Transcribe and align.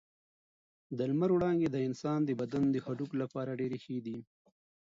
د 0.97 0.99
لمر 1.09 1.29
وړانګې 1.33 1.69
د 1.71 1.77
انسان 1.87 2.19
د 2.25 2.31
بدن 2.41 2.63
د 2.71 2.77
هډوکو 2.85 3.15
لپاره 3.23 3.57
ډېرې 3.59 3.77
ښې 3.83 3.97
دي. 4.05 4.17